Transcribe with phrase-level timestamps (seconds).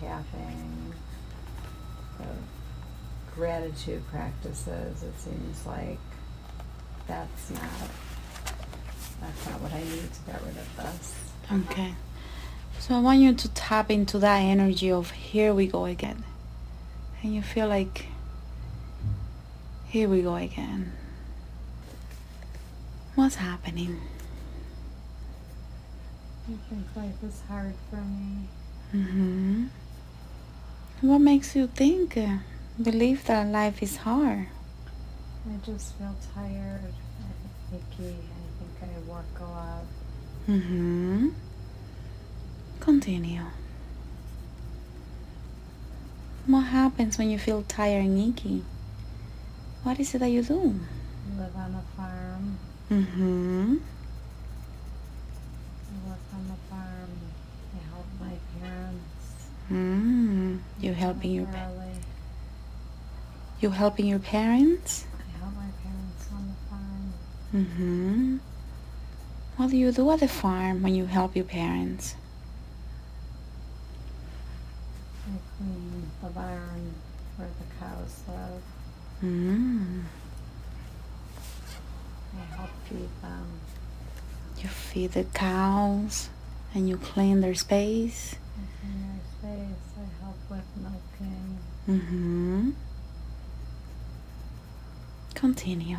[0.00, 0.92] tapping,
[2.18, 2.24] the
[3.34, 5.98] gratitude practices, it seems like
[7.06, 7.62] that's not
[9.20, 11.14] that's not what I need to get rid of this.
[11.70, 11.94] Okay.
[12.78, 16.24] So I want you to tap into that energy of here we go again.
[17.22, 18.06] And you feel like
[19.86, 20.92] here we go again.
[23.14, 24.00] What's happening?
[26.48, 28.48] I think life is hard for me.
[28.92, 29.66] Hmm
[31.00, 32.18] What makes you think,
[32.80, 34.48] believe that life is hard?
[35.48, 36.92] I just feel tired
[37.72, 38.08] and.
[38.08, 39.84] I think I work a lot.
[40.48, 41.28] Mm-hmm.
[42.80, 43.42] Continue.
[46.46, 48.62] What happens when you feel tired and?
[49.82, 50.74] What is it that you do?
[51.36, 52.58] Live on a farm.
[52.90, 53.76] Mm-hmm.
[55.90, 57.10] I work on the farm.
[57.74, 59.50] I help my parents.
[59.70, 60.60] Mm.
[60.80, 61.48] You helping your
[63.60, 65.06] you helping your parents?
[65.18, 67.14] I help my parents on the farm.
[67.54, 68.36] Mm-hmm.
[69.56, 72.14] What do you do at the farm when you help your parents?
[75.26, 76.94] I clean the barn
[77.36, 78.62] where the cows live.
[79.24, 80.02] Mm.
[82.36, 83.46] I help feed them.
[84.58, 86.28] You feed the cows
[86.76, 88.36] and you clean their space.
[88.54, 89.80] I clean their space.
[89.96, 91.58] I help with milking.
[91.88, 92.70] Mm-hmm.
[95.34, 95.96] Continue.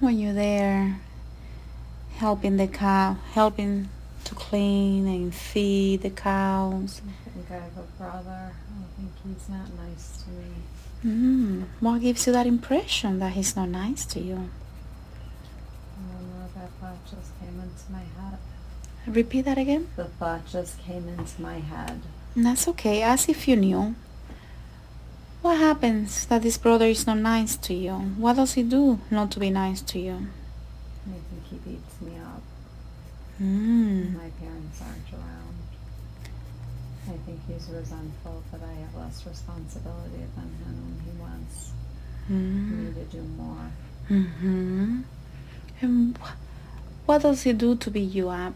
[0.00, 0.98] When you're there,
[2.14, 3.90] helping the cow, helping
[4.24, 7.02] to clean and feed the cows.
[7.06, 8.52] I think I have a brother.
[8.54, 10.54] I think he's not nice to me.
[11.04, 11.64] Mm.
[11.80, 14.34] What gives you that impression that he's not nice to you?
[14.34, 16.48] I don't know.
[16.54, 18.38] That thought just came into my head.
[19.06, 19.88] Repeat that again.
[19.96, 22.00] The thought just came into my head.
[22.34, 23.94] That's okay, as if you knew.
[25.42, 27.94] What happens that this brother is not nice to you?
[28.18, 30.26] What does he do not to be nice to you?
[31.06, 32.42] I think he beats me up.
[33.40, 34.14] Mm.
[34.14, 35.15] My parents aren't.
[37.08, 40.74] I think he's resentful that I have less responsibility than him.
[40.74, 41.72] and He wants
[42.28, 42.94] me Mm.
[42.94, 43.70] to do more.
[44.10, 45.00] Mm-hmm.
[45.82, 48.54] And wh- what does he do to beat you up?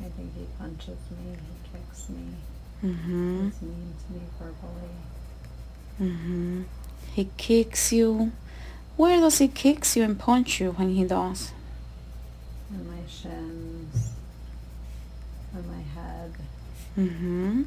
[0.00, 1.32] I think he punches me.
[1.32, 2.26] He kicks me.
[2.84, 3.44] Mm-hmm.
[3.48, 4.90] He's mean to me verbally.
[6.00, 6.62] Mm-hmm.
[7.14, 8.32] He kicks you.
[8.96, 11.50] Where does he kicks you and punch you when he does?
[12.72, 14.10] On my shins.
[15.56, 16.32] On my head.
[16.98, 17.62] Mm-hmm.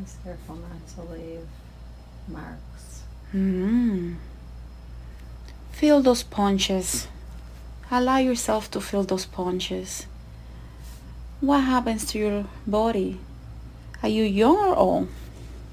[0.00, 1.46] He's careful not to leave
[2.28, 3.02] marks.
[3.32, 4.16] Mm.
[5.70, 7.06] Feel those punches.
[7.90, 10.06] Allow yourself to feel those punches.
[11.40, 13.20] What happens to your body?
[14.02, 15.08] Are you young or old?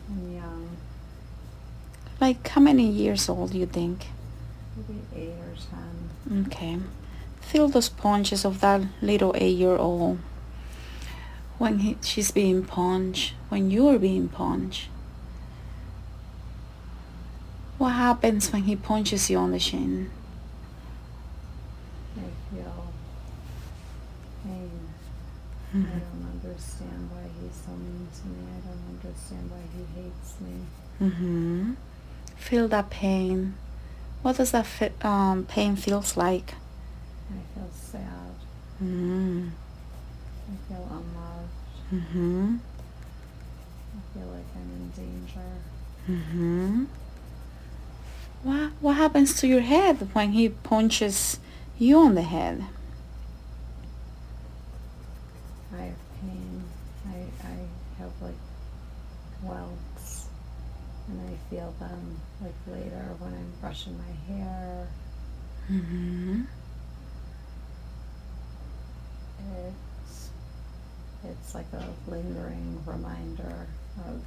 [0.10, 0.70] I'm young.
[2.22, 4.08] Like how many years old you think?
[4.78, 6.46] Maybe eight or ten.
[6.46, 6.78] Okay.
[7.42, 10.20] Feel those punches of that little eight-year-old.
[11.58, 14.90] When he, she's being punched, when you're being punched.
[17.78, 20.10] What happens when he punches you on the shin?
[22.18, 22.22] I
[22.54, 22.94] feel
[24.44, 24.72] pain.
[25.74, 25.84] I Mhm.
[25.90, 28.46] don't understand why he's so mean to me.
[28.56, 30.66] I don't understand why he hates me.
[31.02, 31.72] Mm-hmm.
[32.36, 33.56] Feel that pain.
[34.22, 36.56] What does that fi- um, pain feels like?
[37.32, 38.36] I feel sad.
[38.82, 39.48] Mm-hmm.
[41.94, 42.56] Mm-hmm.
[43.96, 45.50] I feel like I'm in danger.
[46.10, 46.86] Mm-hmm.
[48.42, 51.40] What what happens to your head when he punches
[51.78, 52.66] you on the head?
[55.72, 56.64] I have pain.
[57.08, 58.42] I, I have like
[59.44, 60.28] welts.
[61.10, 64.88] And I feel them like later when I'm brushing my hair.
[65.72, 66.42] Mm-hmm.
[69.56, 69.76] It's
[71.26, 73.68] it's like a lingering reminder
[74.06, 74.22] of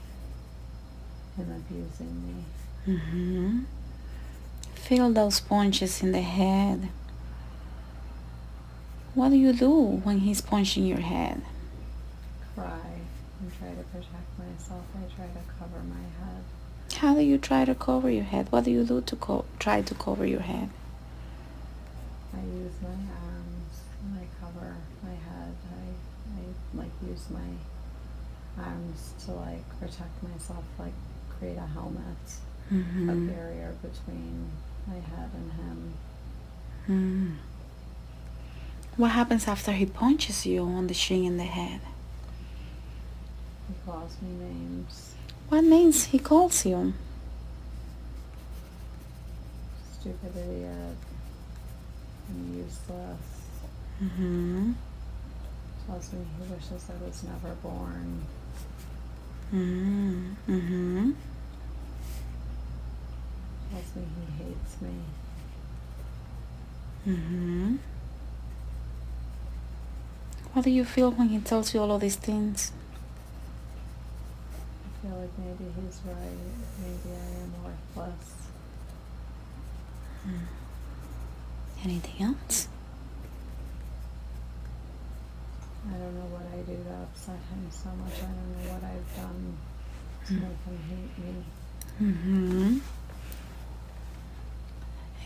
[1.36, 2.44] him abusing me.
[2.94, 3.60] Mm-hmm.
[4.74, 6.88] Feel those punches in the head.
[9.14, 9.70] What do you do
[10.04, 11.42] when he's punching your head?
[12.54, 12.78] Cry
[13.40, 14.84] and try to protect myself.
[14.94, 16.44] I try to cover my head.
[16.98, 18.46] How do you try to cover your head?
[18.50, 20.70] What do you do to co- try to cover your head?
[22.34, 25.54] I use my arms and I cover my head.
[25.72, 30.92] I, I like use my arms to like protect myself, like
[31.38, 32.02] create a helmet,
[32.70, 33.28] a Mm-hmm.
[33.28, 34.50] barrier between
[34.88, 35.94] my head and him.
[36.88, 37.36] Mm.
[38.96, 41.80] What happens after he punches you on the shin and the head?
[43.68, 45.14] He calls me names.
[45.48, 46.92] What names he calls you?
[50.00, 50.96] Stupid idiot.
[52.30, 53.20] I'm useless.
[54.02, 54.72] Mm-hmm.
[55.86, 58.26] Tells me he wishes I was never born.
[59.54, 60.32] Mm-hmm.
[60.48, 61.10] Mm-hmm.
[63.70, 64.94] Tells me he hates me.
[67.06, 67.76] Mm-hmm.
[70.52, 72.72] What do you feel when he tells you all of these things?
[74.84, 76.38] I feel like maybe he's right.
[76.80, 78.32] Maybe I am worthless.
[81.84, 82.68] Anything else?
[85.88, 88.14] I don't know what I do to upset him so much.
[88.18, 89.56] I don't know what I've done
[90.26, 90.40] to Mm.
[90.42, 91.34] make him hate me.
[92.02, 92.78] Mm-hmm.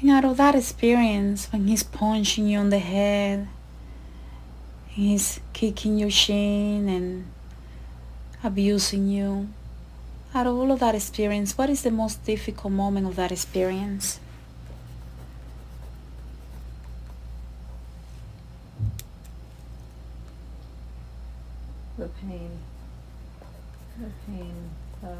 [0.00, 3.48] And out of that experience, when he's punching you on the head,
[4.88, 7.26] he's kicking your shin and
[8.42, 9.48] abusing you,
[10.34, 14.20] out of all of that experience, what is the most difficult moment of that experience?
[22.00, 22.50] The pain.
[23.98, 24.54] The pain.
[25.02, 25.14] The,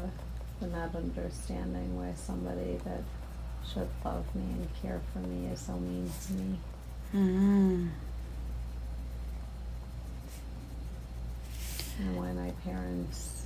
[0.59, 3.03] the not understanding why somebody that
[3.71, 6.57] should love me and care for me is so mean to me.
[7.13, 7.89] Mm.
[11.99, 13.43] And why my parents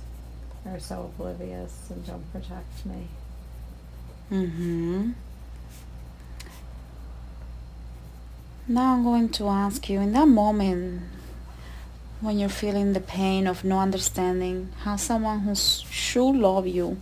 [0.64, 3.06] are so oblivious and don't protect me.
[4.32, 5.10] Mm-hmm.
[8.68, 11.02] Now I'm going to ask you in that moment
[12.20, 16.98] when you're feeling the pain of no understanding how someone who should love you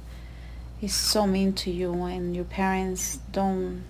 [0.82, 3.84] is so mean to you and your parents don't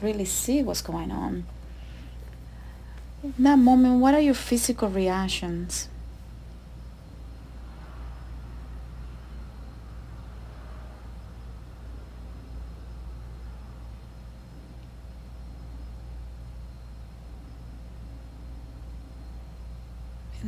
[0.00, 1.44] really see what's going on.
[3.22, 5.88] In that moment, what are your physical reactions?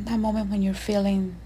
[0.11, 1.37] that moment when you're feeling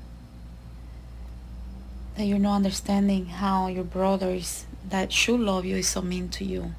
[2.18, 6.44] that you're not understanding how your brothers that should love you is so mean to
[6.44, 6.74] you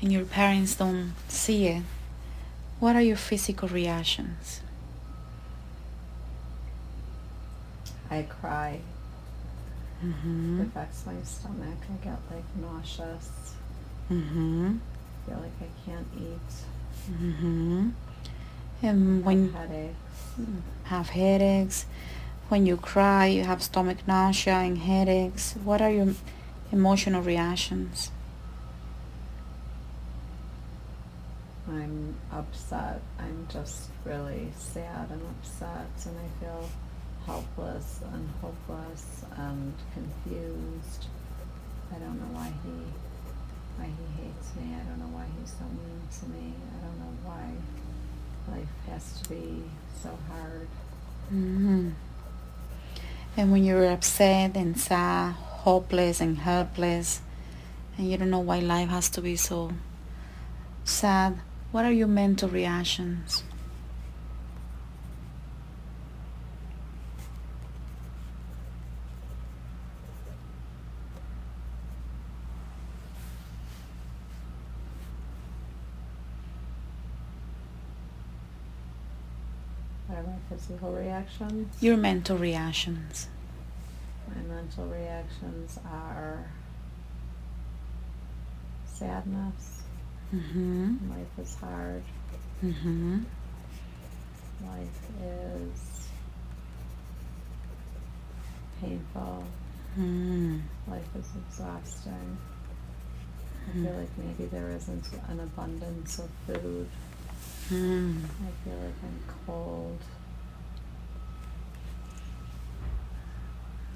[0.00, 1.82] and your parents don't see it
[2.78, 4.62] what are your physical reactions
[8.10, 8.80] I cry.
[10.04, 10.62] mm-hmm.
[10.62, 11.78] It affects my stomach.
[11.88, 13.54] I get like nauseous.
[14.10, 14.78] Mm-hmm.
[15.26, 16.50] feel like I can't eat.
[17.12, 17.90] Mm-hmm.
[18.82, 19.94] and when headache.
[20.84, 21.86] Have headaches
[22.48, 26.14] when you cry you have stomach nausea and headaches what are your
[26.72, 28.10] emotional reactions
[31.70, 33.00] I'm upset.
[33.18, 36.68] I'm just really sad and upset, and I feel
[37.26, 41.06] helpless and hopeless and confused.
[41.94, 42.74] I don't know why he
[43.76, 44.74] why he hates me.
[44.74, 46.54] I don't know why he's so mean to me.
[46.74, 47.52] I don't know why
[48.50, 49.62] life has to be
[50.02, 50.68] so hard.
[51.28, 51.90] hmm
[53.36, 57.22] And when you're upset and sad, hopeless and helpless,
[57.96, 59.72] and you don't know why life has to be so
[60.84, 61.40] sad,
[61.72, 63.44] what are your mental reactions?
[80.22, 81.82] My physical reactions?
[81.82, 83.28] Your mental reactions.
[84.28, 86.50] My mental reactions are
[88.86, 89.82] sadness.
[90.34, 91.10] Mm-hmm.
[91.10, 92.02] Life is hard.
[92.62, 93.18] Mm-hmm.
[94.66, 96.08] Life is
[98.80, 99.44] painful.
[99.98, 100.60] Mm.
[100.88, 102.38] Life is exhausting.
[103.68, 106.88] I feel like maybe there isn't an abundance of food.
[107.70, 108.24] Mm.
[108.24, 109.98] I feel like I'm cold.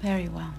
[0.01, 0.53] Very well.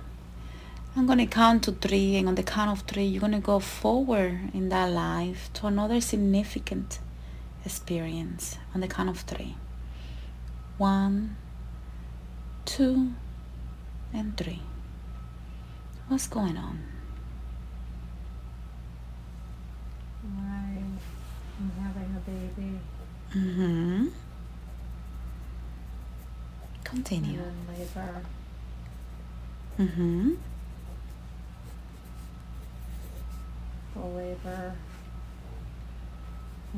[0.95, 3.39] I'm going to count to three, and on the count of three, you're going to
[3.39, 6.99] go forward in that life to another significant
[7.65, 9.57] experience on the count of three.
[10.77, 11.37] One,
[12.67, 13.15] two,
[14.13, 14.61] and three.
[16.09, 16.83] What's going on?
[20.39, 20.83] I
[21.61, 22.79] am having a baby.
[23.37, 24.07] Mm-hmm.
[26.85, 27.43] Continue.
[27.69, 28.23] Labor.
[29.79, 30.35] Mm-hmm.
[33.93, 34.75] Full labor.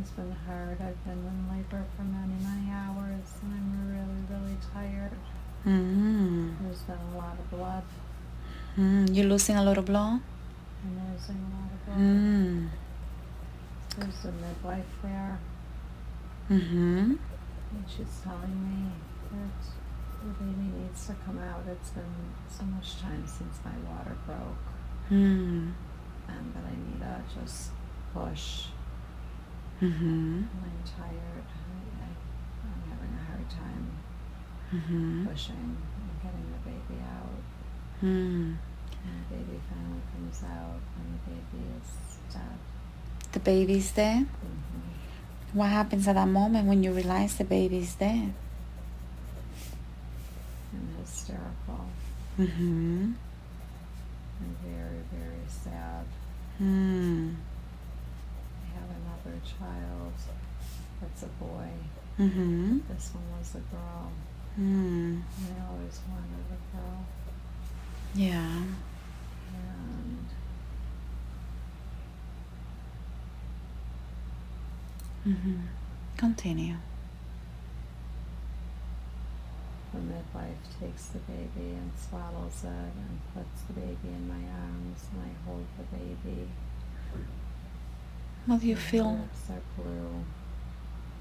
[0.01, 0.79] It's been hard.
[0.81, 5.13] I've been in labor for many, many hours and I'm really, really tired.
[5.65, 6.57] Mm.
[6.63, 7.85] There's been a lot of blood.
[8.77, 9.15] Mm.
[9.15, 10.21] You're losing a lot of blood?
[10.83, 11.99] I'm losing a lot of blood.
[11.99, 12.69] Mm.
[13.97, 15.39] There's a midwife there
[16.51, 17.13] Mm-hmm.
[17.75, 18.91] and she's telling me
[19.31, 21.63] that the baby needs to come out.
[21.71, 22.05] It's been
[22.49, 24.65] so much time since my water broke
[25.11, 25.73] Mm.
[26.29, 27.71] and that I need to just
[28.13, 28.67] push.
[29.81, 30.05] Mm-hmm.
[30.07, 31.45] And I'm tired.
[32.03, 32.09] I,
[32.65, 33.91] I'm having a hard time
[34.75, 35.27] Mm-hmm.
[35.27, 37.43] pushing and getting the baby out.
[38.03, 38.57] Mm.
[39.05, 42.59] And the baby finally comes out and the baby is dead.
[43.33, 44.27] The baby's dead?
[44.27, 44.81] hmm
[45.53, 48.33] What happens at that moment when you realize the baby's dead?
[50.73, 51.87] I'm hysterical
[52.39, 53.13] Mm-hmm.
[54.41, 56.05] and very, very sad.
[56.63, 57.35] Mm.
[58.63, 60.13] I have another child
[61.01, 61.69] that's a boy.
[62.21, 62.79] Mm-hmm.
[62.89, 64.13] This one was a girl.
[64.61, 65.23] Mm.
[65.23, 67.05] I always wanted a girl.
[68.15, 68.63] Yeah.
[69.55, 70.27] And
[75.29, 75.57] Mm-hmm.
[76.17, 76.77] Continue.
[79.93, 85.07] the midwife takes the baby and swaddles it and puts the baby in my arms
[85.13, 86.49] and I hold the baby.
[88.47, 89.13] What do you My feel?
[89.13, 90.25] lips are blue.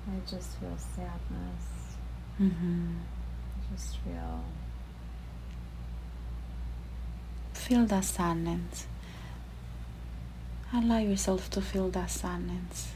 [0.10, 1.96] I just feel sadness.
[2.42, 2.96] Mm-hmm.
[3.56, 4.44] I just feel
[7.54, 8.88] Feel that sadness.
[10.74, 12.94] Allow yourself to feel that sadness.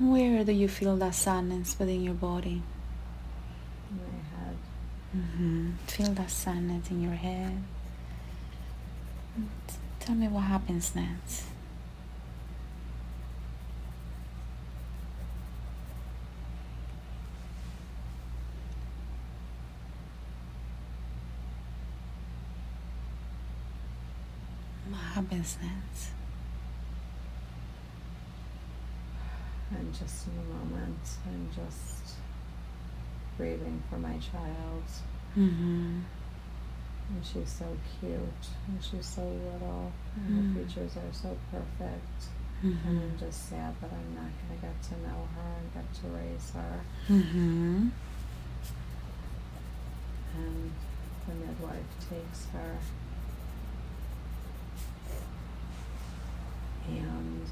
[0.00, 2.62] Where do you feel that sadness within your body?
[3.90, 4.56] in my head.
[5.16, 5.70] Mm-hmm.
[5.86, 7.62] Feel that sadness in your head.
[9.98, 11.44] Tell me what happens next.
[24.88, 26.19] What happens next?
[29.72, 30.98] I'm just in the moment.
[31.26, 32.16] I'm just
[33.36, 34.84] grieving for my child.
[35.38, 36.00] Mm-hmm.
[37.10, 37.66] And she's so
[37.98, 38.20] cute.
[38.68, 39.92] And she's so little.
[40.16, 42.28] And her features are so perfect.
[42.64, 42.88] Mm-hmm.
[42.88, 45.94] And I'm just sad that I'm not going to get to know her and get
[46.02, 46.80] to raise her.
[47.08, 47.88] Mm-hmm.
[50.36, 50.72] And
[51.26, 52.78] the midwife takes her.
[56.88, 57.46] And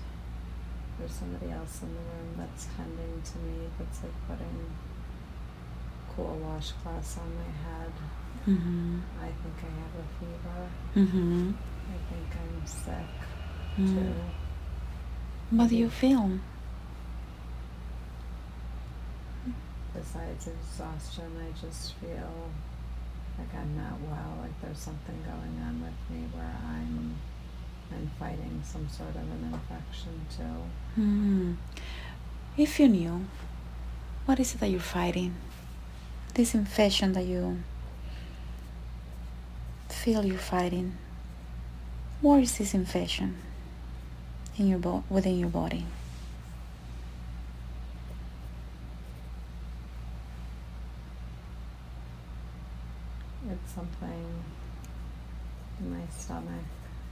[0.99, 4.67] there's somebody else in the room that's tending to me that's like putting
[6.15, 7.93] cool washcloths on my head.
[8.47, 8.99] Mm-hmm.
[9.21, 10.61] I think I have a fever.
[10.97, 11.51] Mm-hmm.
[11.91, 13.15] I think I'm sick
[13.79, 13.95] Mm.
[13.95, 14.15] too.
[15.57, 16.41] What do you feel?
[19.95, 22.51] Besides exhaustion, I just feel
[23.39, 27.15] like I'm not well, like there's something going on with me where I'm
[27.93, 31.01] I'm fighting some sort of an infection too.
[31.01, 31.55] Hmm.
[32.57, 33.27] If you knew,
[34.27, 35.35] what is it that you're fighting?
[36.35, 37.63] This infection that you
[39.89, 40.97] feel you're fighting.
[42.21, 43.37] What is this infection
[44.57, 45.87] in your bo- within your body?
[53.51, 54.43] It's something
[55.81, 56.65] in my stomach.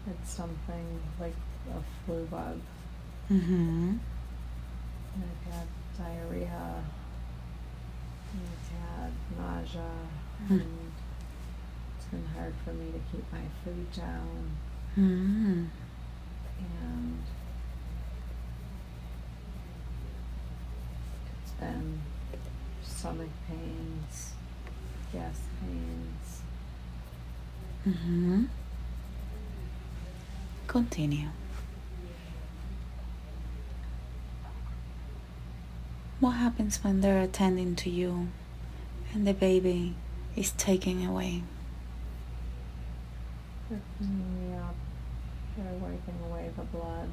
[0.09, 1.35] It's something like
[1.71, 2.61] a flu bug.
[3.31, 3.97] Mm-hmm.
[5.15, 5.67] And I've had
[5.99, 6.85] diarrhea.
[8.33, 8.69] And I've
[9.01, 9.91] had nausea.
[10.47, 10.55] Hmm.
[10.55, 10.93] And
[11.97, 14.57] it's been hard for me to keep my food down.
[14.97, 15.65] Mm-hmm.
[16.59, 17.23] and
[21.43, 22.01] it's been
[22.83, 24.33] stomach pains,
[25.13, 26.43] gas pains.
[27.87, 28.45] Mm-hmm.
[30.67, 31.29] Continue.
[36.21, 38.29] What happens when they're attending to you
[39.13, 39.95] and the baby
[40.35, 41.43] is taken away?
[43.69, 44.47] Cleaning.
[45.57, 47.09] They're wiping away the blood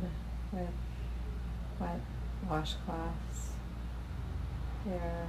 [0.52, 0.68] with
[1.80, 2.02] wet
[2.50, 3.54] washcloths.
[4.86, 5.28] They're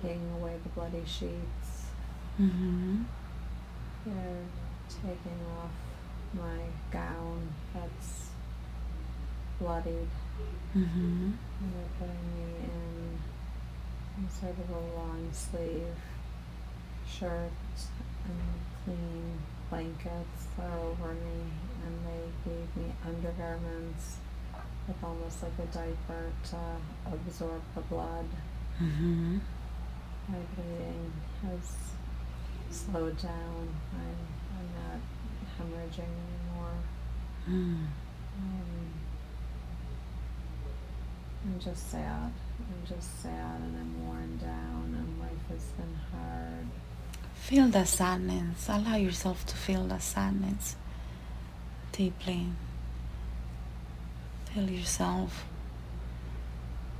[0.00, 1.61] taking away the bloody sheets.
[2.40, 3.02] Mm-hmm.
[4.06, 4.44] They're
[4.88, 5.70] taking off
[6.34, 6.58] my
[6.90, 8.28] gown that's
[9.60, 10.08] bloodied
[10.76, 11.32] Mm-hmm.
[11.60, 13.18] and they're putting me in
[14.16, 15.94] some sort of a long sleeve
[17.06, 17.52] shirt
[18.24, 18.40] and
[18.84, 21.52] clean blankets are over me
[21.84, 24.16] and they gave me undergarments
[24.88, 26.56] with almost like a diaper to
[27.12, 28.26] absorb the blood.
[28.82, 29.38] Mm-hmm.
[30.28, 31.12] My bleeding
[31.42, 31.76] has
[32.72, 33.68] slowed down.
[33.92, 34.18] I'm,
[34.56, 35.00] I'm not
[35.58, 36.78] hemorrhaging anymore.
[37.48, 37.86] Mm.
[38.38, 38.92] Um,
[41.44, 42.32] I'm just sad.
[42.58, 46.66] I'm just sad and I'm worn down and life has been hard.
[47.34, 48.68] Feel the sadness.
[48.68, 50.76] Allow yourself to feel the sadness
[51.90, 52.46] deeply.
[54.46, 55.44] Feel yourself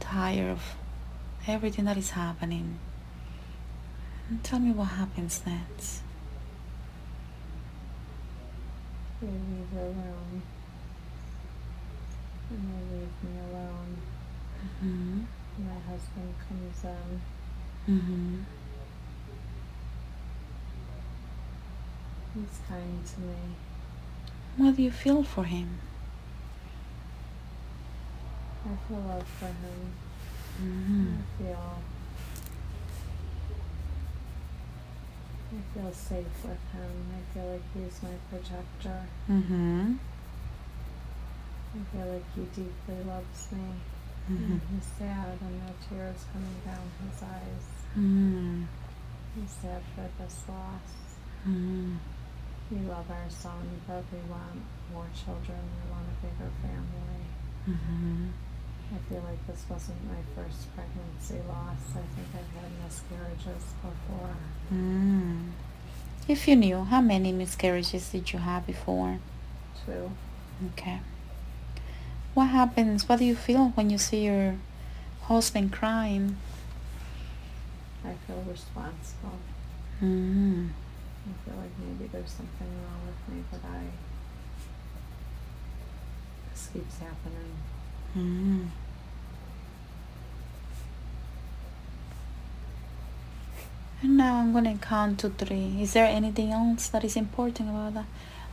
[0.00, 0.74] tired of
[1.46, 2.78] everything that is happening.
[4.28, 6.00] And tell me what happens next.
[9.20, 10.42] They leave the room.
[12.50, 13.96] And they leave me alone.
[14.84, 15.20] Mm-hmm.
[15.58, 17.20] My husband comes in.
[17.94, 18.42] Mm-hmm.
[22.34, 23.34] He's kind to me.
[24.56, 25.78] What do you feel for him?
[28.64, 29.92] I feel love for him.
[30.62, 31.14] Mm-hmm.
[31.18, 31.82] I feel
[35.52, 36.92] I feel safe with him.
[37.16, 39.02] I feel like he's my protector.
[39.30, 39.94] Mm-hmm.
[41.74, 43.72] I feel like he deeply loves me.
[44.30, 44.58] Mm-hmm.
[44.74, 47.66] He's sad and there are tears coming down his eyes.
[47.98, 48.64] Mm-hmm.
[49.34, 51.16] He's sad for this loss.
[51.48, 51.96] Mm-hmm.
[52.70, 54.62] We love our son, but we want
[54.92, 55.58] more children.
[55.58, 57.24] We want a bigger family.
[58.92, 61.80] I feel like this wasn't my first pregnancy loss.
[61.90, 64.36] I think I've had miscarriages before.
[64.72, 65.50] Mm.
[66.28, 69.18] If you knew, how many miscarriages did you have before?
[69.86, 70.12] Two.
[70.72, 71.00] Okay.
[72.34, 73.08] What happens?
[73.08, 74.56] What do you feel when you see your
[75.22, 76.36] husband crying?
[78.04, 79.38] I feel responsible.
[80.02, 80.68] Mm-hmm.
[81.28, 83.84] I feel like maybe there's something wrong with me, but I.
[86.50, 87.56] This keeps happening.
[88.16, 88.66] Mm-hmm.
[94.02, 95.80] And now I'm gonna count to three.
[95.80, 98.06] Is there anything else that is important about that?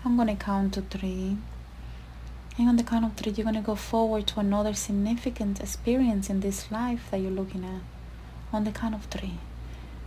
[0.06, 1.38] I'm gonna count to three.
[2.60, 6.42] And on the count of three, you're gonna go forward to another significant experience in
[6.42, 7.82] this life that you're looking at.
[8.54, 9.40] On the count of three,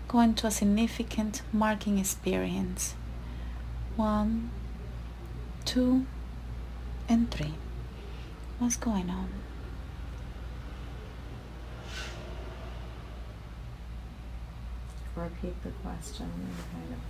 [0.07, 2.95] go into a significant marking experience.
[3.97, 4.51] One,
[5.65, 6.07] two,
[7.09, 7.55] and three.
[8.61, 9.29] What's going on?
[15.23, 16.27] Repeat the question
[16.73, 17.01] kind of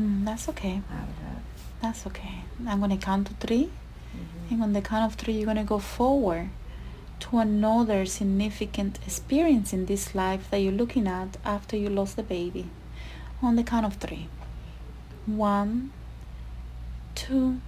[0.00, 0.82] Mm, that's okay.
[0.90, 1.42] out of it.
[1.80, 2.42] That's okay.
[2.66, 3.70] I'm gonna count to 3
[4.14, 4.50] Mhm.
[4.50, 6.50] and on the count of three, you're gonna go forward
[7.20, 12.22] to another significant experience in this life that you're looking at after you lost the
[12.22, 12.68] baby.
[13.42, 14.28] On the count of three.
[15.26, 15.90] One,
[17.14, 17.60] two,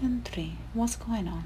[0.00, 0.56] and three.
[0.74, 1.44] What's going on?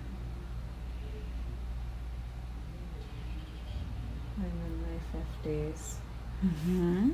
[4.38, 5.96] I'm in my fifties.
[6.44, 7.10] Mm-hmm.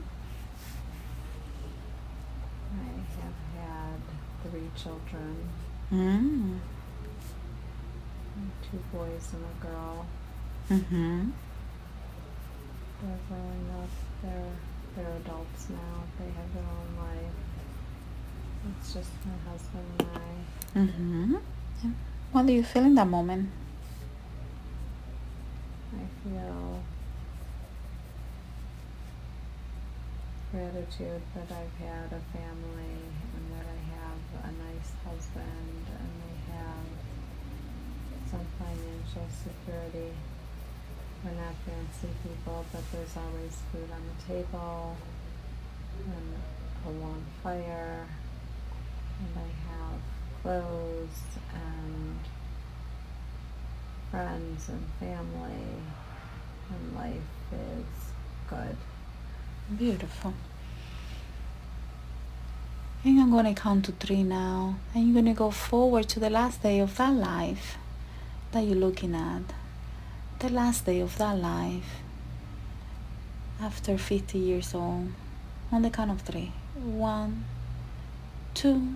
[2.75, 2.87] I
[3.23, 4.01] have had
[4.55, 5.37] three children,
[5.91, 6.61] Mm.
[8.71, 10.07] two boys and a girl.
[10.71, 11.31] Mm-hmm.
[13.03, 13.91] They're growing up.
[14.23, 14.53] They're
[14.95, 16.05] they're adults now.
[16.21, 17.35] They have their own life.
[18.79, 20.79] It's just my husband and I.
[20.79, 21.35] Mm-hmm.
[22.31, 23.51] What do you feel in that moment?
[25.95, 26.81] I feel
[30.53, 33.34] gratitude that I've had a family and that I
[34.85, 36.87] have a nice husband and I have
[38.31, 40.13] some financial security.
[41.25, 44.97] We're not fancy people, but there's always food on the table
[46.07, 46.35] and
[46.87, 48.07] a warm fire
[49.21, 50.01] and I have
[50.43, 51.21] clothes
[51.55, 52.19] and
[54.11, 55.81] friends and family
[56.71, 58.13] and life is
[58.49, 58.77] good.
[59.79, 60.35] Beautiful.
[63.05, 64.77] And I'm going to count to three now.
[64.95, 67.77] And you're going to go forward to the last day of that life
[68.53, 69.43] that you're looking at.
[70.39, 72.01] The last day of that life
[73.61, 75.09] after 50 years old.
[75.71, 76.53] On the count of three.
[76.75, 77.45] One,
[78.55, 78.95] two,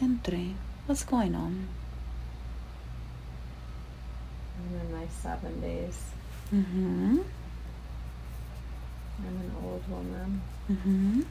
[0.00, 0.54] and three.
[0.84, 1.68] What's going on?
[4.58, 5.98] I'm in my seventies.
[6.52, 7.18] Mm-hmm.
[9.18, 10.42] I'm an old woman.
[10.70, 11.22] Mm-hmm.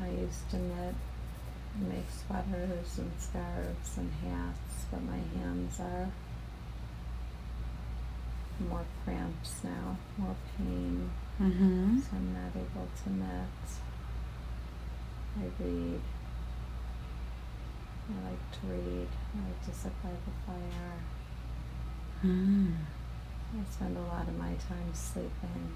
[0.00, 0.94] I used to knit,
[1.74, 6.10] and make sweaters and scarves and hats, but my hands are
[8.68, 11.98] more cramps now, more pain, Mm-hmm.
[11.98, 13.68] so I'm not able to knit.
[15.38, 16.00] I read
[18.10, 19.08] I like to read.
[19.34, 20.92] I like to sit by the fire.
[22.24, 22.74] Mm.
[23.54, 25.72] I spend a lot of my time sleeping.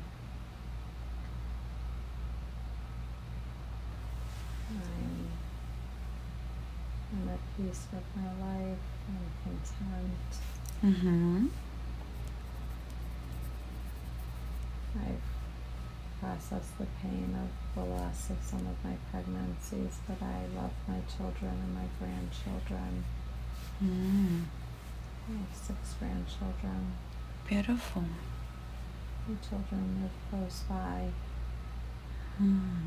[4.71, 5.29] I'm,
[7.13, 8.79] I'm at peace with my life.
[9.09, 10.31] I'm content.
[10.85, 11.47] Mm-hmm.
[14.99, 20.73] I've processed the pain of the loss of some of my pregnancies, but I love
[20.89, 23.05] my children and my grandchildren.
[23.83, 24.45] Mm.
[25.29, 26.93] I have six grandchildren.
[27.47, 28.05] Beautiful.
[29.29, 31.11] My children live close by.
[32.43, 32.87] Mm.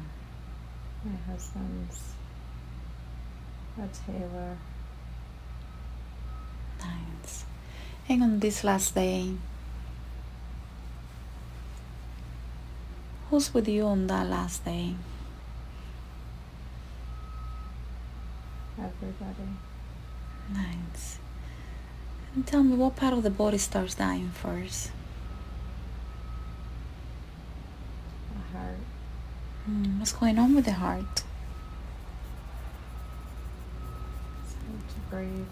[1.04, 2.14] My husband's
[3.78, 4.58] a tailor.
[6.80, 7.46] Nice.
[8.10, 9.34] And on this last day,
[13.30, 14.96] who's with you on that last day?
[18.78, 19.50] Everybody.
[20.54, 21.20] Nice.
[22.36, 24.92] And tell me what part of the body starts dying first?
[28.36, 28.78] A heart.
[29.70, 31.24] Mm, what's going on with the heart?
[34.44, 35.46] It's hard to breathe.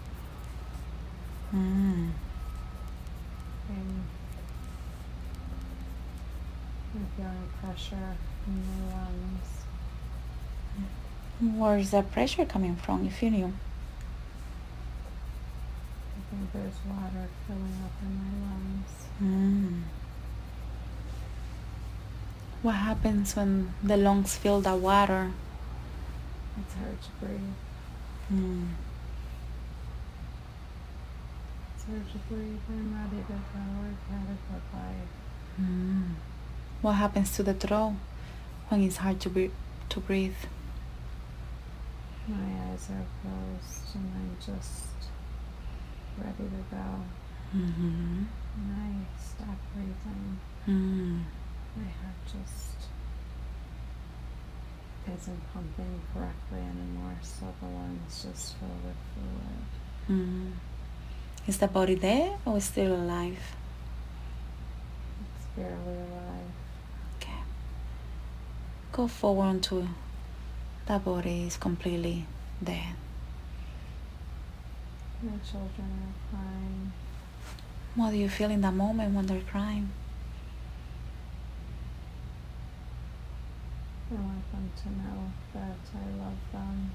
[1.54, 2.10] Mm.
[3.70, 4.04] I'm,
[6.94, 9.50] I'm feeling pressure in my lungs.
[11.56, 13.52] Where is that pressure coming from, if you knew?
[16.16, 18.92] I think there's water filling up in my lungs.
[19.22, 19.82] Mm.
[22.60, 25.30] What happens when the lungs fill that water?
[26.60, 27.40] It's hard to breathe.
[28.32, 28.68] Mm.
[31.74, 32.58] It's hard to breathe.
[32.68, 33.62] I'm ready to go.
[33.62, 35.12] I've had a good life.
[35.60, 36.14] Mm.
[36.82, 37.94] What happens to the throat
[38.68, 39.52] when it's hard to breathe?
[39.90, 40.34] To breathe?
[42.26, 44.84] My eyes are closed and I'm just
[46.18, 46.86] ready to go.
[47.56, 48.24] Mm-hmm.
[48.56, 50.38] And I stop breathing.
[50.66, 51.37] Mm.
[51.78, 52.78] My heart just
[55.06, 60.18] isn't pumping correctly anymore, so the lungs just fill with fluid.
[60.18, 60.52] Mm.
[61.46, 63.56] Is the body there or still alive?
[65.36, 66.52] It's barely alive.
[67.16, 67.42] Okay.
[68.92, 69.88] Go forward until
[70.86, 72.26] that body is completely
[72.62, 72.94] dead.
[75.22, 76.92] My children are crying.
[77.94, 79.90] What do you feel in that moment when they're crying?
[84.10, 85.20] I want them to know
[85.54, 86.90] that I love them,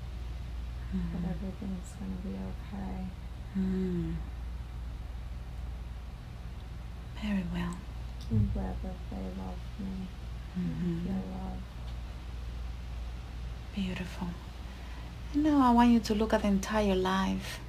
[0.91, 1.29] that Mm.
[1.29, 3.05] everything's going to be okay.
[3.57, 4.15] Mm.
[7.21, 7.75] Very well.
[8.31, 10.07] I'm glad that they love me.
[10.57, 11.03] Mhm.
[11.03, 11.63] Feel loved.
[13.75, 14.27] Beautiful.
[15.35, 17.59] Now I want you to look at the entire life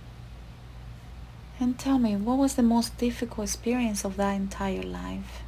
[1.60, 5.42] and tell me what was the most difficult experience of that entire life?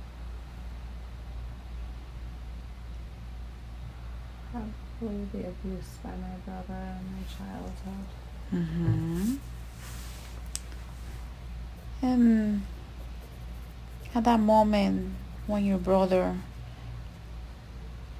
[4.99, 8.07] Probably the abuse by my brother in my childhood.
[8.55, 9.35] Mm-hmm.
[12.03, 12.63] Um,
[14.15, 15.13] at that moment
[15.47, 16.37] when your brother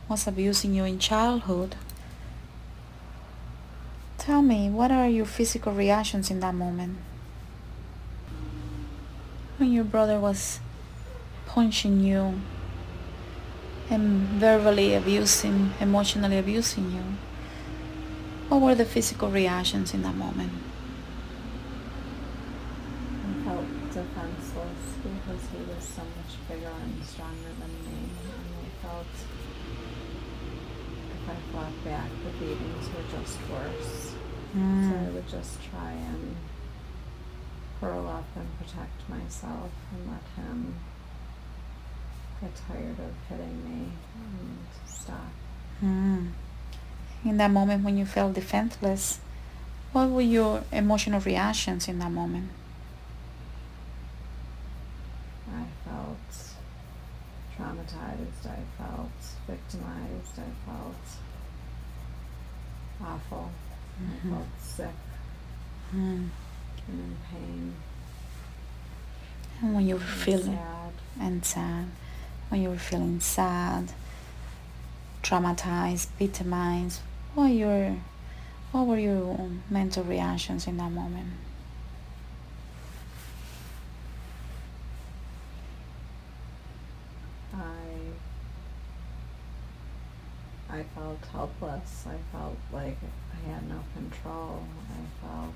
[0.09, 1.77] was abusing you in childhood,
[4.19, 6.99] tell me what are your physical reactions in that moment?
[9.59, 10.61] When your brother was
[11.47, 12.41] punching you
[13.91, 17.05] and verbally abusing, emotionally abusing you,
[18.49, 20.53] what were the physical reactions in that moment?
[23.25, 28.11] I felt defenseless because he was so much bigger and stronger than me.
[28.39, 29.07] And I felt
[31.11, 34.15] if I fought back, the beatings were just worse.
[34.81, 35.13] So I Mm.
[35.13, 36.37] would just try and
[37.81, 40.75] curl up and protect myself and let him
[42.41, 45.31] get tired of hitting me and stop.
[45.83, 46.33] Mm.
[47.25, 49.21] In that moment when you felt defenseless,
[49.93, 52.51] what were your emotional reactions in that moment?
[55.51, 56.19] I felt
[57.57, 59.11] traumatized, I felt
[59.47, 60.97] victimized, I felt
[63.03, 63.51] awful,
[63.99, 64.31] I Mhm.
[64.31, 64.95] felt sick
[65.95, 66.29] Mm.
[66.89, 67.75] and in pain.
[69.63, 70.93] And when you were feeling sad.
[71.19, 71.87] and sad,
[72.49, 73.93] when you were feeling sad,
[75.23, 77.01] traumatized, victimized,
[77.35, 77.97] what your
[78.73, 81.29] what were your mental reactions in that moment?
[87.55, 87.59] I
[90.69, 92.07] I felt helpless.
[92.07, 92.99] I felt like
[93.33, 94.63] I had no control.
[94.91, 95.55] I felt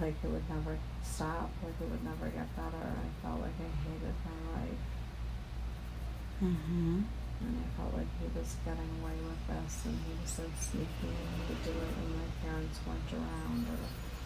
[0.00, 2.82] like it would never stop, like it would never get better.
[2.86, 4.82] I felt like I hated my life.
[6.42, 7.04] Mhm.
[7.42, 11.10] And I felt like he was getting away with this and he was so sneaky
[11.10, 13.78] and he would do it when my parents weren't around or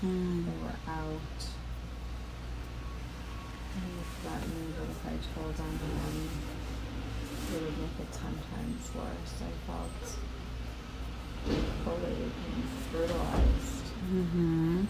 [0.07, 0.45] Mm.
[0.45, 1.41] they were out.
[3.77, 6.29] And he threatened that if I told on him,
[7.53, 9.35] it would make it ten times worse.
[9.41, 10.05] I felt
[11.85, 13.87] bullied and brutalized.
[14.13, 14.87] Mhm.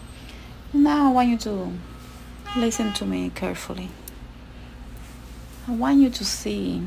[0.73, 1.71] Now I want you to
[2.57, 3.89] listen to me carefully.
[5.65, 6.83] I want you to see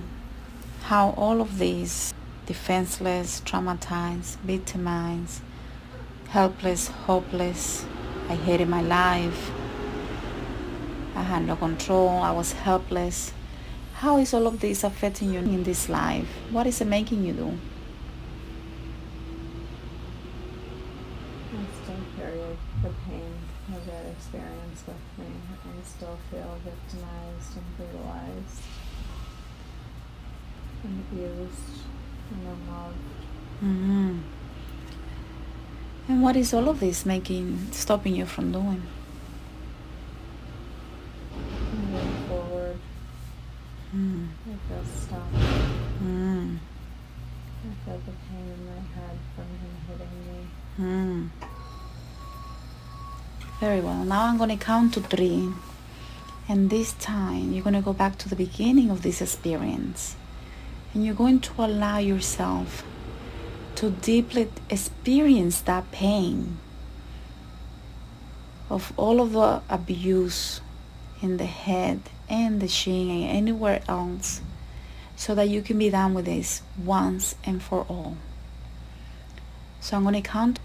[0.82, 2.12] how all of these
[2.44, 5.40] defenseless, traumatized, victimized,
[6.28, 7.86] helpless, hopeless,
[8.28, 9.50] I hated my life,
[11.16, 13.32] I had no control, I was helpless.
[13.94, 16.28] How is all of this affecting you in this life?
[16.50, 17.58] What is it making you do?
[21.52, 22.40] I still carry
[22.82, 23.34] the pain
[23.74, 25.32] of that experience with me.
[25.64, 28.62] I still feel victimized and brutalized
[30.84, 31.84] and abused
[32.32, 32.96] and unloved.
[33.60, 34.18] hmm
[36.08, 38.82] And what is all of this making, stopping you from doing?
[41.72, 42.76] Moving forward,
[43.94, 44.28] Mm.
[44.46, 45.32] I feel stuck.
[46.00, 46.58] Mm.
[46.58, 50.40] I feel the pain in my head from him hitting me.
[50.78, 51.28] Mm.
[53.58, 54.04] Very well.
[54.04, 55.52] Now I'm going to count to three.
[56.48, 60.16] And this time you're going to go back to the beginning of this experience.
[60.94, 62.82] And you're going to allow yourself
[63.74, 66.56] to deeply experience that pain
[68.70, 70.62] of all of the abuse
[71.20, 72.00] in the head
[72.30, 74.40] and the shin and anywhere else
[75.16, 78.16] so that you can be done with this once and for all.
[79.82, 80.60] So I'm going to count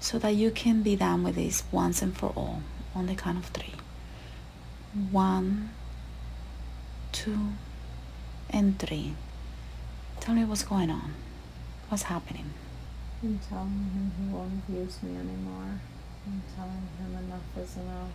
[0.00, 2.62] so that you can be done with this once and for all
[2.94, 3.74] on the count of three.
[5.10, 5.70] One,
[7.12, 7.50] two,
[8.50, 9.14] and three.
[10.20, 11.14] Tell me what's going on.
[11.88, 12.50] What's happening?
[13.22, 15.80] I'm telling him he won't abuse me anymore.
[16.26, 18.10] I'm telling him enough is enough.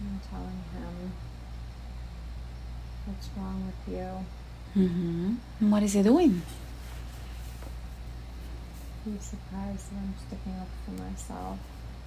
[0.00, 1.12] I'm telling him
[3.06, 4.82] what's wrong with you.
[4.82, 5.34] Mm-hmm.
[5.60, 6.42] And what is he doing?
[9.04, 11.58] He's surprised that I'm sticking up for myself.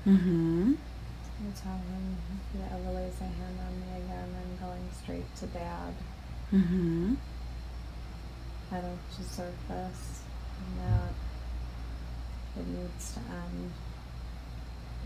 [0.06, 0.73] Mm-hmm.
[1.39, 5.36] I tell him if he ever lays a hand on me again, I'm going straight
[5.36, 5.93] to dad.
[6.52, 7.13] Mm-hmm.
[8.71, 10.21] I don't deserve this,
[10.60, 11.13] and that
[12.60, 13.71] it needs to end.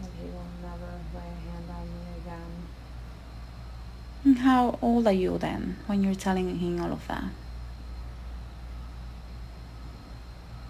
[0.01, 2.53] That he will never lay a hand on me again.
[4.23, 7.25] And how old are you then when you're telling him all of that?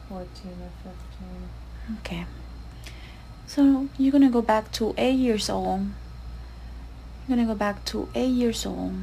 [0.10, 2.00] 14 or 15.
[2.00, 2.26] Okay.
[3.54, 5.88] So you're gonna go back to eight years old.
[7.28, 8.94] You're gonna go back to eight years old.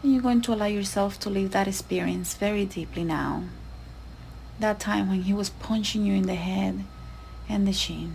[0.00, 3.42] And you're going to allow yourself to live that experience very deeply now.
[4.60, 6.84] That time when he was punching you in the head
[7.48, 8.12] and the shin.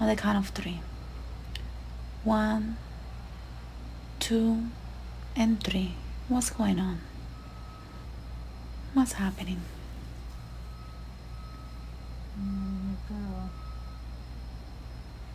[0.00, 0.80] On the count of three.
[2.24, 2.76] One,
[4.18, 4.64] two,
[5.36, 5.94] and three.
[6.26, 6.98] What's going on?
[8.94, 9.60] What's happening?
[12.36, 12.84] And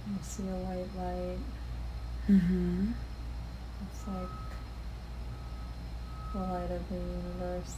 [0.09, 0.21] I go.
[0.23, 1.37] See a white light.
[2.29, 2.91] Mm-hmm.
[3.85, 4.37] It's like
[6.33, 7.75] the light of the universe.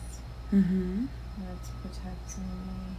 [0.54, 1.06] Mm-hmm.
[1.08, 2.96] And it's protecting me.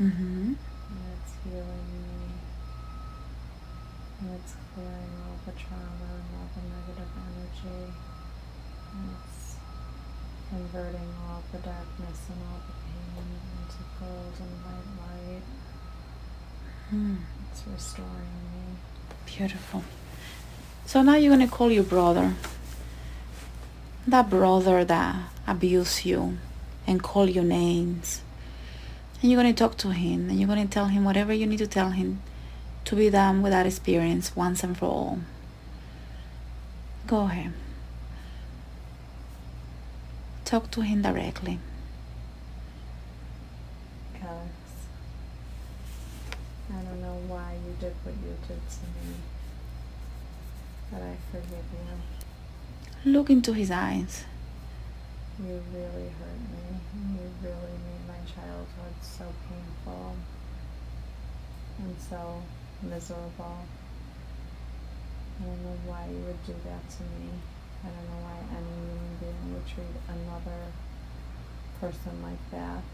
[0.00, 0.54] Mm-hmm.
[0.54, 2.30] And it's healing me.
[4.20, 7.92] And it's clearing all the trauma and all the negative energy.
[8.94, 9.56] And it's
[10.50, 13.26] converting all the darkness and all the pain
[13.62, 15.46] into gold and white light.
[16.92, 17.39] Mm.
[17.50, 18.76] It's restoring me.
[19.26, 19.84] Beautiful.
[20.86, 22.34] So now you're gonna call your brother.
[24.06, 26.38] That brother that abused you
[26.86, 28.22] and call your names.
[29.22, 31.66] And you're gonna talk to him and you're gonna tell him whatever you need to
[31.66, 32.22] tell him
[32.86, 35.18] to be done with that experience once and for all.
[37.06, 37.52] Go ahead.
[40.44, 41.58] Talk to him directly.
[44.20, 44.50] Alex,
[46.70, 49.16] I don't know why you did what you did to me.
[50.92, 53.10] But I forgive you.
[53.10, 54.24] Look into his eyes.
[55.38, 56.76] You really hurt me.
[57.16, 60.16] You really made my childhood so painful
[61.78, 62.42] and so
[62.82, 63.64] miserable.
[65.40, 67.32] I don't know why you would do that to me.
[67.82, 70.68] I don't know why any human being would treat another
[71.80, 72.84] person like that.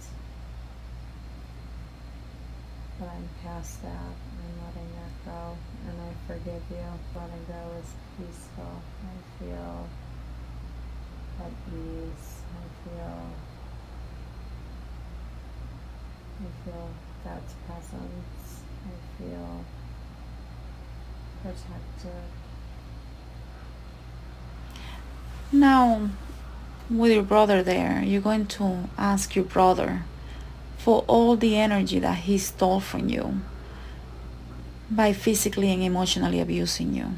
[2.99, 3.91] But I'm past that.
[3.91, 5.57] I'm letting that go.
[5.89, 6.87] And I forgive you.
[7.15, 8.83] Letting go is peaceful.
[9.05, 9.89] I feel
[11.41, 12.41] at ease.
[12.51, 13.23] I feel
[16.39, 16.89] I feel
[17.25, 18.63] God's presence.
[18.87, 19.65] I feel
[21.43, 22.23] protected.
[25.53, 26.11] Now,
[26.91, 30.05] with your brother there, you're going to ask your brother
[30.87, 33.41] for all the energy that he stole from you
[34.89, 37.09] by physically and emotionally abusing you.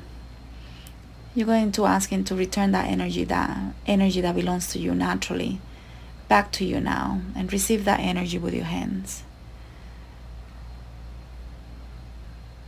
[1.34, 4.94] You're going to ask him to return that energy, that energy that belongs to you
[4.94, 5.60] naturally,
[6.28, 9.22] back to you now and receive that energy with your hands.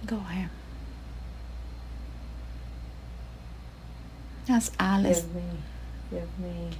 [0.04, 0.50] Go ahead.
[4.46, 5.22] That's Alice.
[5.22, 5.42] Give me,
[6.10, 6.70] give me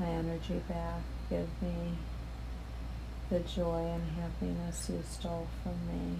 [0.00, 1.02] my energy back.
[1.30, 1.96] Give me
[3.30, 6.16] the joy and happiness you stole from me.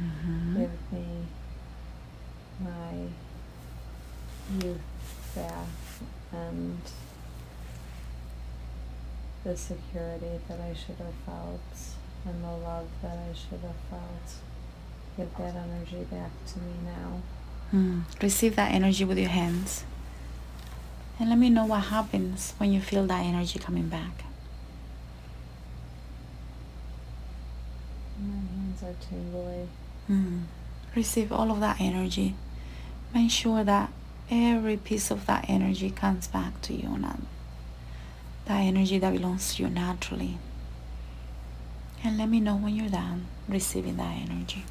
[0.00, 0.56] Mhm.
[0.56, 1.26] Give me
[2.60, 3.08] my
[4.64, 4.80] youth
[5.34, 5.68] back
[6.32, 6.80] and
[9.44, 11.60] the security that I should have felt
[12.26, 14.28] and the love that I should have felt.
[15.16, 17.20] Give that energy back to me now.
[17.72, 18.04] Mm.
[18.22, 19.84] Receive that energy with your hands.
[21.18, 24.24] And let me know what happens when you feel that energy coming back.
[28.20, 29.68] My hands are tingly.
[30.10, 30.44] Mm.
[30.94, 32.34] Receive all of that energy.
[33.14, 33.92] Make sure that
[34.30, 36.96] every piece of that energy comes back to you.
[36.96, 37.20] Not
[38.46, 40.38] that energy that belongs to you naturally.
[42.02, 44.64] And let me know when you're done receiving that energy.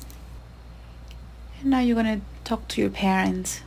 [1.61, 3.61] And now you're going to talk to your parents.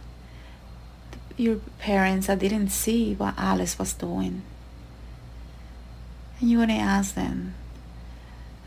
[1.36, 4.42] Your parents that didn't see what Alice was doing.
[6.40, 7.54] And you're going to ask them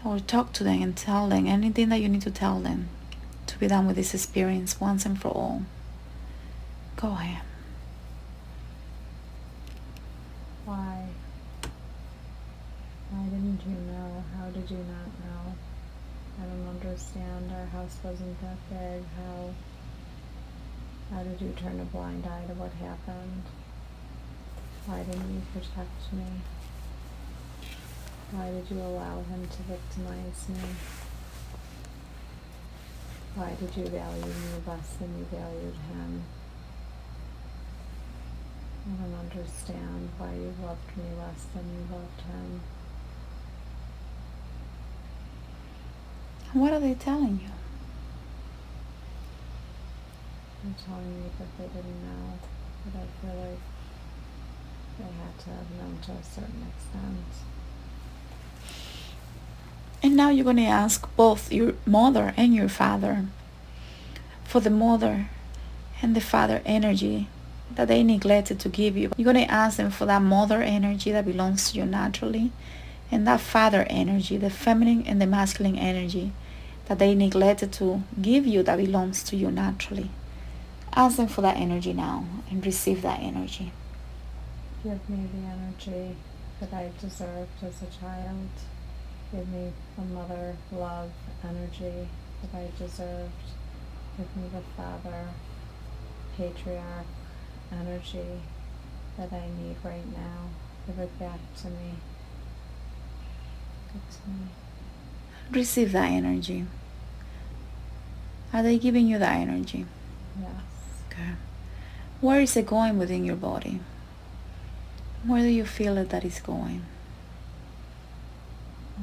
[0.06, 2.90] or talk to them and tell them anything that you need to tell them
[3.48, 5.64] to be done with this experience once and for all.
[6.96, 7.42] Go ahead.
[10.66, 11.08] Why?
[13.10, 14.24] Why didn't you know?
[14.38, 15.56] How did you not know?
[16.42, 17.52] I don't understand.
[17.52, 19.04] Our house wasn't that big.
[19.18, 19.54] How
[21.12, 23.44] how did you turn a blind eye to what happened?
[24.86, 26.26] Why didn't you protect me?
[28.34, 30.74] Why did you allow him to victimize me?
[33.36, 36.24] Why did you value me less than you valued him?
[38.86, 42.62] I don't understand why you loved me less than you loved him.
[46.54, 47.54] What are they telling you?
[50.64, 52.40] They're telling me that they didn't know,
[52.86, 53.60] but I feel like
[54.98, 57.53] they had to have known to a certain extent.
[60.04, 63.26] And now you're going to ask both your mother and your father
[64.44, 65.30] for the mother
[66.02, 67.30] and the father energy
[67.72, 69.12] that they neglected to give you.
[69.16, 72.52] You're going to ask them for that mother energy that belongs to you naturally
[73.10, 76.34] and that father energy, the feminine and the masculine energy
[76.88, 80.10] that they neglected to give you that belongs to you naturally.
[80.94, 83.72] Ask them for that energy now and receive that energy.
[84.84, 86.18] Give me the energy
[86.60, 88.50] that I deserved as a child.
[89.34, 91.10] Give me the mother love
[91.44, 92.08] energy
[92.42, 93.32] that I deserved.
[94.16, 95.30] Give me the father
[96.38, 97.08] patriarch
[97.72, 98.42] energy
[99.18, 100.50] that I need right now.
[100.86, 101.96] Give it back to me.
[103.92, 104.48] Give it to me.
[105.52, 106.68] Receive that energy.
[108.54, 109.88] Are they giving you that energy?
[110.40, 110.52] Yes.
[111.10, 111.32] Okay.
[112.22, 113.80] Where is it going within your body?
[115.26, 116.86] Where do you feel it that it's going?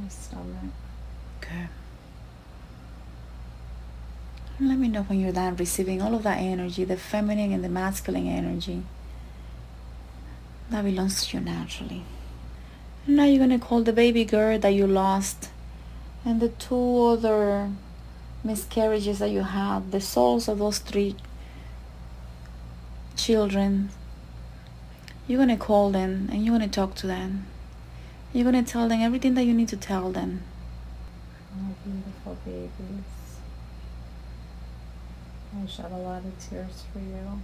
[0.00, 0.72] My stomach.
[1.38, 1.66] Okay.
[4.60, 7.68] Let me know when you're done receiving all of that energy, the feminine and the
[7.68, 8.82] masculine energy
[10.70, 12.04] that belongs to you naturally.
[13.06, 15.50] And now you're going to call the baby girl that you lost
[16.24, 17.70] and the two other
[18.44, 21.16] miscarriages that you had, the souls of those three
[23.16, 23.90] children.
[25.26, 27.46] You're going to call them and you're going to talk to them.
[28.32, 30.42] You're going to tell them everything that you need to tell them.
[31.52, 32.70] Oh, beautiful babies.
[35.56, 37.40] I shed a lot of tears for you.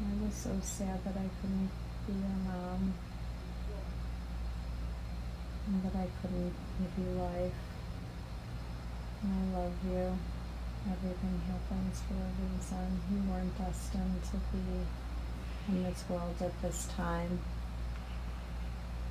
[0.00, 1.70] I was so sad that I couldn't
[2.06, 2.94] be your mom.
[5.66, 7.52] And that I couldn't give you life.
[9.22, 10.18] And I love you.
[10.90, 13.00] Everything happens for a reason.
[13.12, 14.64] You weren't destined to be
[15.68, 17.38] in this world at this time.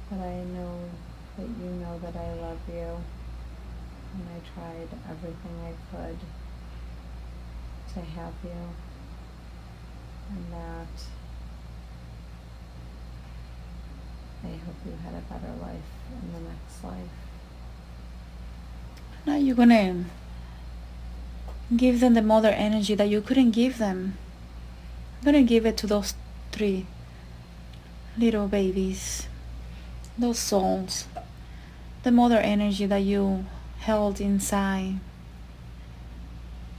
[0.10, 0.90] but I know
[1.40, 2.98] that you know that I love you.
[4.14, 6.18] And I tried everything I could
[7.94, 8.74] to have you.
[10.30, 11.04] And that
[14.44, 17.16] I hope you had a better life in the next life.
[19.26, 20.06] Now you're gonna
[21.76, 24.18] give them the mother energy that you couldn't give them.
[25.20, 26.14] I'm gonna give it to those
[26.52, 26.86] three
[28.18, 29.28] little babies,
[30.18, 31.06] those souls,
[32.04, 33.46] the mother energy that you
[33.80, 35.00] held inside,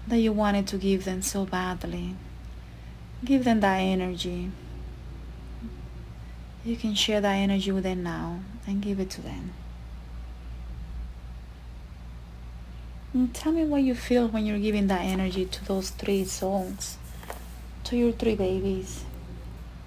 [0.06, 2.14] that you wanted to give them so badly.
[3.24, 4.50] Give them that energy.
[6.64, 9.52] You can share that energy with them now and give it to them.
[13.12, 16.96] And tell me what you feel when you're giving that energy to those three souls,
[17.84, 19.04] to your three babies.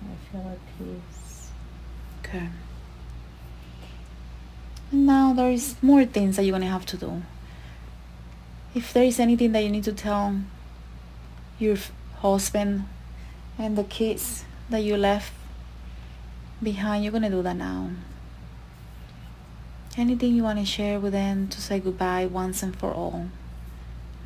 [0.03, 1.49] I feel at peace.
[2.19, 2.49] Okay.
[4.93, 7.23] Now there is more things that you're gonna have to do.
[8.75, 10.41] If there is anything that you need to tell
[11.57, 11.77] your
[12.19, 12.85] husband
[13.57, 15.33] and the kids that you left
[16.61, 17.89] behind, you're gonna do that now.
[19.97, 23.29] Anything you want to share with them to say goodbye once and for all.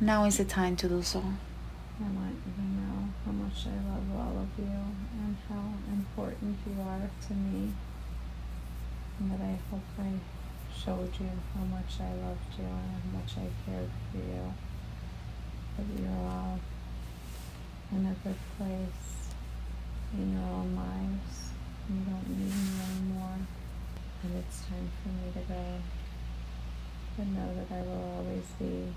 [0.00, 1.20] Now is the time to do so.
[1.20, 6.58] I want you to know how much I love all of you and how important
[6.66, 7.72] you are to me.
[9.18, 10.12] And that I hope I
[10.84, 14.46] showed you how much I loved you and how much I cared for you.
[15.74, 16.58] That you're all
[17.90, 19.32] in a good place
[20.14, 21.50] in your own lives.
[21.90, 23.42] You don't need me anymore.
[24.22, 25.64] And it's time for me to go.
[27.16, 28.94] But know that I will always be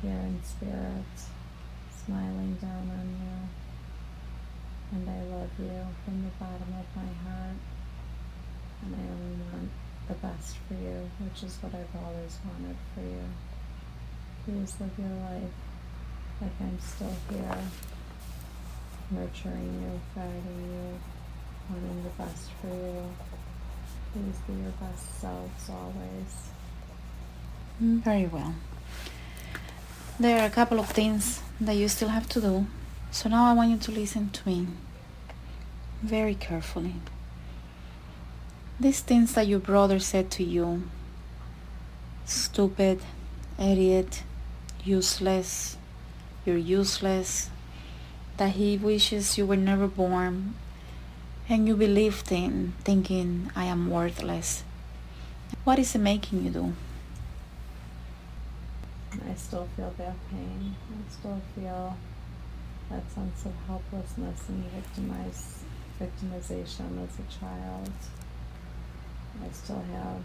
[0.00, 1.12] here in spirit,
[1.92, 3.36] smiling down on you.
[4.96, 7.60] And I love you from the bottom of my heart.
[8.82, 9.70] And I only want
[10.08, 13.24] the best for you, which is what I've always wanted for you.
[14.44, 15.52] Please live your life
[16.40, 17.58] like I'm still here,
[19.10, 20.98] nurturing you, guiding you,
[21.70, 23.02] wanting the best for you.
[24.12, 26.50] Please be your best selves always.
[27.82, 28.54] Mm, Very well.
[30.18, 32.66] There are a couple of things that you still have to do.
[33.10, 34.66] So now I want you to listen to me
[36.02, 36.94] very carefully.
[38.82, 40.82] These things that your brother said to you
[42.24, 43.00] stupid,
[43.56, 44.24] idiot,
[44.82, 45.76] useless,
[46.44, 47.48] you're useless,
[48.38, 50.54] that he wishes you were never born,
[51.48, 54.64] and you believed in thinking, I am worthless.
[55.62, 56.72] What is it making you do?
[59.12, 60.74] I still feel that pain.
[60.90, 61.96] I still feel
[62.90, 65.62] that sense of helplessness and victimize,
[66.00, 67.92] victimization as a child.
[69.44, 70.22] I still have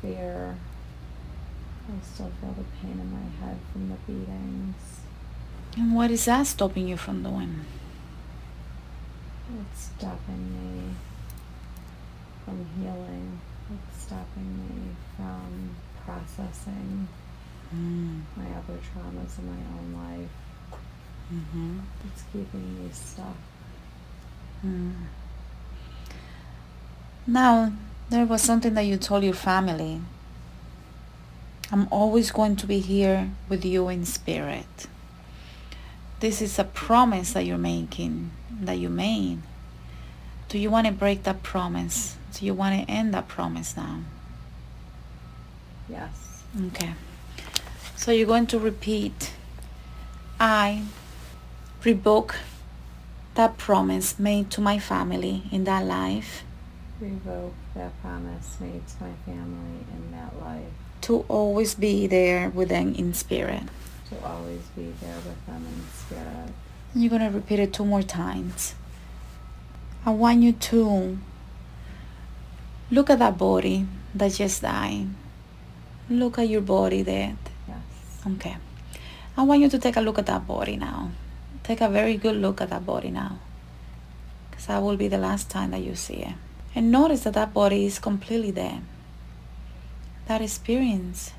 [0.00, 0.56] fear.
[1.88, 5.00] I still feel the pain in my head from the beatings.
[5.76, 7.64] And what is that stopping you from doing?
[9.60, 10.94] It's stopping me
[12.44, 13.40] from healing.
[13.70, 17.08] It's stopping me from processing
[17.74, 18.20] Mm.
[18.36, 20.30] my other traumas in my own life.
[21.32, 21.80] Mm-hmm.
[22.06, 23.36] It's keeping me stuck.
[24.64, 24.92] Mm.
[27.26, 27.72] Now,
[28.10, 30.00] there was something that you told your family.
[31.72, 34.86] I'm always going to be here with you in spirit.
[36.20, 39.38] This is a promise that you're making, that you made.
[40.48, 42.16] Do you want to break that promise?
[42.34, 44.00] Do you want to end that promise now?
[45.88, 46.42] Yes.
[46.66, 46.92] Okay.
[47.96, 49.32] So you're going to repeat,
[50.38, 50.84] I
[51.84, 52.36] revoke
[53.34, 56.44] that promise made to my family in that life
[57.00, 60.72] Revoke that promise made to my family in that life
[61.02, 63.62] to always be there with them in spirit.
[64.08, 66.50] to always be there with them in spirit.
[66.94, 68.74] You're going to repeat it two more times.
[70.06, 71.18] I want you to
[72.90, 75.08] look at that body that just died.
[76.08, 77.36] Look at your body dead.
[77.68, 77.78] Yes.
[78.26, 78.56] Okay.
[79.36, 81.10] I want you to take a look at that body now.
[81.64, 83.38] Take a very good look at that body now.
[84.50, 86.34] Because that will be the last time that you see it.
[86.74, 88.82] And notice that that body is completely dead.
[90.26, 91.32] That experience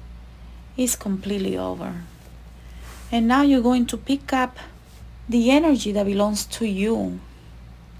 [0.77, 2.03] is completely over.
[3.11, 4.57] And now you're going to pick up
[5.27, 7.19] the energy that belongs to you,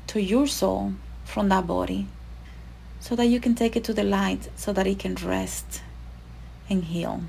[0.08, 2.08] to your soul from that body,
[3.00, 5.82] so that you can take it to the light so that it can rest
[6.70, 7.22] and heal.